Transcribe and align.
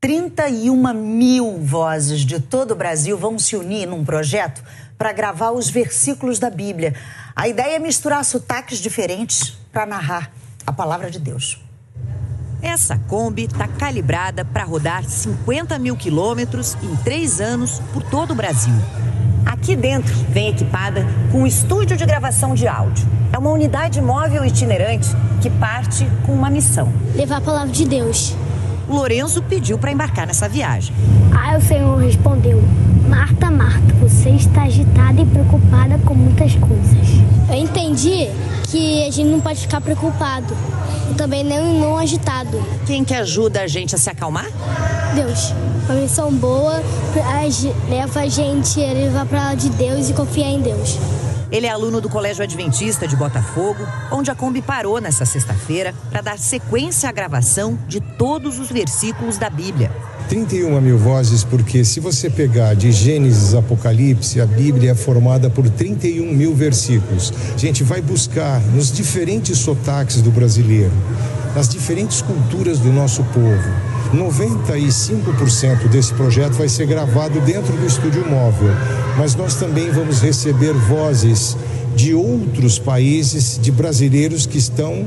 31 0.00 0.94
mil 0.94 1.58
vozes 1.58 2.20
de 2.20 2.38
todo 2.38 2.70
o 2.70 2.76
Brasil 2.76 3.18
vão 3.18 3.36
se 3.36 3.56
unir 3.56 3.84
num 3.84 4.04
projeto 4.04 4.62
para 4.96 5.12
gravar 5.12 5.50
os 5.50 5.68
versículos 5.68 6.38
da 6.38 6.48
Bíblia. 6.48 6.94
A 7.34 7.48
ideia 7.48 7.74
é 7.74 7.78
misturar 7.80 8.24
sotaques 8.24 8.78
diferentes 8.78 9.58
para 9.72 9.84
narrar 9.84 10.30
a 10.64 10.72
palavra 10.72 11.10
de 11.10 11.18
Deus. 11.18 11.60
Essa 12.62 12.96
Kombi 13.08 13.46
está 13.46 13.66
calibrada 13.66 14.44
para 14.44 14.62
rodar 14.62 15.02
50 15.02 15.76
mil 15.80 15.96
quilômetros 15.96 16.76
em 16.80 16.94
três 17.02 17.40
anos 17.40 17.82
por 17.92 18.04
todo 18.04 18.30
o 18.30 18.36
Brasil. 18.36 18.74
Aqui 19.44 19.74
dentro 19.74 20.14
vem 20.28 20.50
equipada 20.50 21.04
com 21.32 21.42
um 21.42 21.46
estúdio 21.46 21.96
de 21.96 22.06
gravação 22.06 22.54
de 22.54 22.68
áudio. 22.68 23.04
É 23.32 23.38
uma 23.38 23.50
unidade 23.50 24.00
móvel 24.00 24.44
itinerante 24.44 25.08
que 25.42 25.50
parte 25.50 26.06
com 26.24 26.32
uma 26.32 26.50
missão: 26.50 26.92
levar 27.16 27.38
a 27.38 27.40
palavra 27.40 27.72
de 27.72 27.84
Deus 27.84 28.36
Lourenço 28.88 29.42
pediu 29.42 29.78
para 29.78 29.92
embarcar 29.92 30.26
nessa 30.26 30.48
viagem. 30.48 30.94
Aí 31.32 31.56
o 31.56 31.60
Senhor 31.60 31.96
respondeu: 31.98 32.62
Marta, 33.08 33.50
Marta, 33.50 33.94
você 34.00 34.30
está 34.30 34.62
agitada 34.62 35.20
e 35.20 35.26
preocupada 35.26 35.98
com 36.04 36.14
muitas 36.14 36.54
coisas. 36.54 37.08
Eu 37.48 37.56
entendi 37.56 38.28
que 38.64 39.06
a 39.06 39.10
gente 39.10 39.30
não 39.30 39.40
pode 39.40 39.60
ficar 39.60 39.80
preocupado 39.80 40.54
também 41.16 41.44
nem 41.44 41.80
não 41.80 41.96
agitado. 41.96 42.62
Quem 42.86 43.04
que 43.04 43.14
ajuda 43.14 43.62
a 43.62 43.66
gente 43.66 43.94
a 43.94 43.98
se 43.98 44.10
acalmar? 44.10 44.46
Deus. 45.14 45.52
Uma 45.88 46.00
missão 46.00 46.32
boa 46.32 46.82
leva 47.88 48.20
a 48.20 48.28
gente 48.28 48.84
a 48.84 48.92
levar 48.92 49.26
para 49.26 49.54
de 49.54 49.70
Deus 49.70 50.10
e 50.10 50.12
confiar 50.12 50.50
em 50.50 50.60
Deus. 50.60 50.98
Ele 51.50 51.66
é 51.66 51.70
aluno 51.70 51.98
do 52.00 52.10
Colégio 52.10 52.42
Adventista 52.42 53.08
de 53.08 53.16
Botafogo, 53.16 53.86
onde 54.12 54.30
a 54.30 54.34
Kombi 54.34 54.60
parou 54.60 55.00
nessa 55.00 55.24
sexta-feira 55.24 55.94
para 56.10 56.20
dar 56.20 56.38
sequência 56.38 57.08
à 57.08 57.12
gravação 57.12 57.78
de 57.88 58.00
todos 58.00 58.58
os 58.58 58.68
versículos 58.68 59.38
da 59.38 59.48
Bíblia. 59.48 59.90
31 60.28 60.80
mil 60.80 60.98
vozes, 60.98 61.42
porque 61.42 61.84
se 61.84 62.00
você 62.00 62.28
pegar 62.28 62.74
de 62.74 62.92
Gênesis 62.92 63.54
Apocalipse, 63.54 64.40
a 64.40 64.46
Bíblia 64.46 64.90
é 64.90 64.94
formada 64.94 65.48
por 65.48 65.68
31 65.70 66.32
mil 66.32 66.54
versículos. 66.54 67.32
A 67.54 67.56
gente 67.56 67.82
vai 67.82 68.02
buscar 68.02 68.60
nos 68.74 68.92
diferentes 68.92 69.58
sotaques 69.58 70.20
do 70.20 70.30
brasileiro, 70.30 70.92
nas 71.56 71.68
diferentes 71.68 72.20
culturas 72.20 72.78
do 72.78 72.92
nosso 72.92 73.24
povo 73.24 73.98
95% 74.14 75.88
desse 75.88 76.14
projeto 76.14 76.52
vai 76.52 76.68
ser 76.68 76.86
gravado 76.86 77.40
dentro 77.40 77.76
do 77.76 77.86
estúdio 77.86 78.26
móvel, 78.26 78.70
mas 79.18 79.34
nós 79.34 79.54
também 79.56 79.90
vamos 79.90 80.20
receber 80.20 80.72
vozes 80.72 81.56
de 81.94 82.14
outros 82.14 82.78
países, 82.78 83.58
de 83.60 83.70
brasileiros 83.70 84.46
que 84.46 84.56
estão 84.56 85.04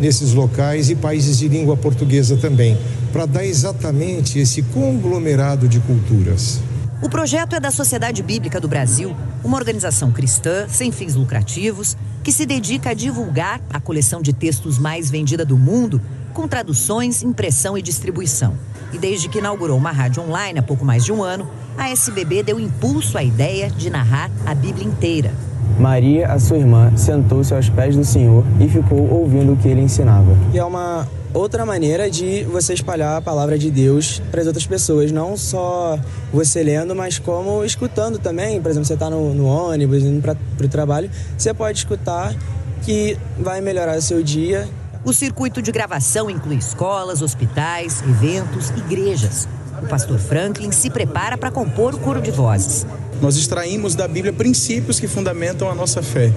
nesses 0.00 0.32
locais 0.32 0.90
e 0.90 0.94
países 0.94 1.38
de 1.38 1.48
língua 1.48 1.76
portuguesa 1.76 2.36
também, 2.36 2.78
para 3.12 3.26
dar 3.26 3.44
exatamente 3.44 4.38
esse 4.38 4.62
conglomerado 4.62 5.68
de 5.68 5.78
culturas. 5.80 6.60
O 7.02 7.08
projeto 7.08 7.54
é 7.54 7.60
da 7.60 7.70
Sociedade 7.70 8.22
Bíblica 8.22 8.60
do 8.60 8.68
Brasil, 8.68 9.16
uma 9.42 9.56
organização 9.56 10.12
cristã 10.12 10.66
sem 10.68 10.92
fins 10.92 11.14
lucrativos 11.14 11.96
que 12.22 12.30
se 12.30 12.44
dedica 12.44 12.90
a 12.90 12.94
divulgar 12.94 13.60
a 13.72 13.80
coleção 13.80 14.20
de 14.20 14.32
textos 14.32 14.78
mais 14.78 15.10
vendida 15.10 15.44
do 15.44 15.56
mundo 15.56 16.00
com 16.34 16.46
traduções, 16.46 17.22
impressão 17.22 17.76
e 17.76 17.82
distribuição. 17.82 18.54
E 18.92 18.98
desde 18.98 19.28
que 19.28 19.38
inaugurou 19.38 19.78
uma 19.78 19.92
rádio 19.92 20.22
online 20.22 20.58
há 20.58 20.62
pouco 20.62 20.84
mais 20.84 21.04
de 21.04 21.12
um 21.12 21.22
ano, 21.22 21.48
a 21.76 21.88
SBB 21.90 22.42
deu 22.42 22.60
impulso 22.60 23.16
à 23.16 23.24
ideia 23.24 23.70
de 23.70 23.88
narrar 23.88 24.30
a 24.44 24.54
Bíblia 24.54 24.86
inteira. 24.86 25.32
Maria, 25.78 26.28
a 26.28 26.38
sua 26.38 26.58
irmã, 26.58 26.92
sentou-se 26.96 27.54
aos 27.54 27.68
pés 27.68 27.96
do 27.96 28.04
Senhor 28.04 28.44
e 28.60 28.68
ficou 28.68 29.10
ouvindo 29.10 29.52
o 29.52 29.56
que 29.56 29.68
ele 29.68 29.80
ensinava. 29.80 30.36
E 30.52 30.58
é 30.58 30.64
uma 30.64 31.06
outra 31.32 31.64
maneira 31.64 32.10
de 32.10 32.44
você 32.44 32.74
espalhar 32.74 33.16
a 33.16 33.20
palavra 33.22 33.58
de 33.58 33.70
Deus 33.70 34.20
para 34.30 34.40
as 34.40 34.46
outras 34.46 34.66
pessoas, 34.66 35.12
não 35.12 35.36
só 35.36 35.98
você 36.32 36.62
lendo, 36.62 36.94
mas 36.94 37.18
como 37.18 37.64
escutando 37.64 38.18
também. 38.18 38.60
Por 38.60 38.70
exemplo, 38.70 38.86
você 38.86 38.94
está 38.94 39.08
no, 39.08 39.32
no, 39.32 39.46
ônibus, 39.46 40.02
indo 40.02 40.20
para 40.20 40.36
o 40.66 40.68
trabalho, 40.68 41.10
você 41.36 41.54
pode 41.54 41.78
escutar 41.78 42.34
que 42.82 43.16
vai 43.38 43.60
melhorar 43.60 43.96
o 43.96 44.02
seu 44.02 44.22
dia 44.22 44.68
o 45.02 45.14
circuito 45.14 45.62
de 45.62 45.72
gravação 45.72 46.28
inclui 46.28 46.56
escolas, 46.56 47.22
hospitais, 47.22 48.02
eventos, 48.02 48.68
igrejas. 48.70 49.48
O 49.82 49.86
pastor 49.86 50.18
Franklin 50.18 50.70
se 50.72 50.90
prepara 50.90 51.38
para 51.38 51.50
compor 51.50 51.94
o 51.94 51.98
coro 51.98 52.20
de 52.20 52.30
vozes. 52.30 52.86
Nós 53.20 53.36
extraímos 53.36 53.94
da 53.94 54.08
Bíblia 54.08 54.32
princípios 54.32 54.98
que 54.98 55.06
fundamentam 55.06 55.70
a 55.70 55.74
nossa 55.74 56.02
fé. 56.02 56.32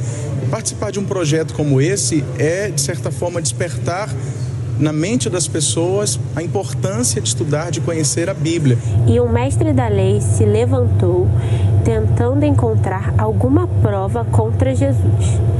Participar 0.51 0.91
de 0.91 0.99
um 0.99 1.05
projeto 1.05 1.53
como 1.53 1.79
esse 1.79 2.23
é, 2.37 2.69
de 2.69 2.81
certa 2.81 3.09
forma, 3.09 3.41
despertar 3.41 4.09
na 4.79 4.91
mente 4.91 5.29
das 5.29 5.47
pessoas 5.47 6.19
a 6.35 6.43
importância 6.43 7.21
de 7.21 7.27
estudar, 7.27 7.71
de 7.71 7.79
conhecer 7.79 8.29
a 8.29 8.33
Bíblia. 8.33 8.77
E 9.07 9.19
o 9.19 9.29
mestre 9.29 9.71
da 9.71 9.87
lei 9.87 10.19
se 10.19 10.45
levantou, 10.45 11.27
tentando 11.85 12.43
encontrar 12.43 13.13
alguma 13.17 13.67
prova 13.67 14.25
contra 14.25 14.75
Jesus. 14.75 15.52